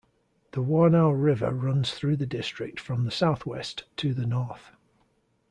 The 0.53 0.63
Warnow 0.63 1.11
river 1.11 1.51
runs 1.53 1.91
through 1.91 2.15
the 2.15 2.25
district 2.25 2.79
from 2.79 3.05
the 3.05 3.11
southwest 3.11 3.83
to 3.97 4.15
the 4.15 4.25
north. 4.25 4.71